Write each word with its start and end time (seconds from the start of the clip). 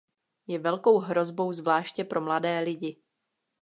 Je 0.47 0.59
velkou 0.59 0.99
hrozbou 0.99 1.53
zvláště 1.53 2.03
pro 2.03 2.21
mladé 2.21 2.59
lidi. 2.59 2.97